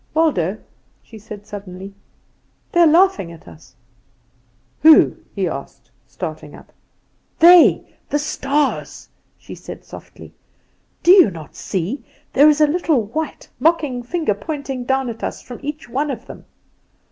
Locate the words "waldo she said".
0.15-1.45